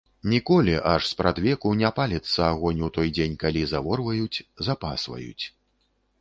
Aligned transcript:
Ніколі, 0.33 0.73
аж 0.91 1.03
спрадвеку, 1.09 1.73
не 1.81 1.91
паліцца 1.99 2.39
агонь 2.53 2.81
у 2.87 2.89
той 2.95 3.13
дзень, 3.19 3.37
калі 3.45 3.61
заворваюць, 3.73 4.43
запасваюць. 4.71 5.45